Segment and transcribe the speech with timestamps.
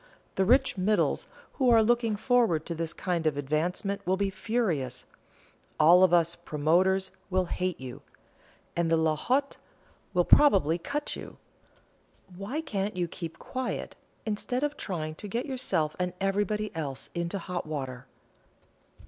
[0.33, 1.27] The rich 'middles'
[1.59, 5.05] who are looking forward to this kind of advancement will be furious;
[5.79, 8.01] all of us 'promoters' will hate you,
[8.75, 9.57] and 'la haute'
[10.15, 11.37] will probably cut you.
[12.35, 13.95] Why can't you keep quiet,
[14.25, 18.07] instead of trying to get yourself and everybody else into hot water?"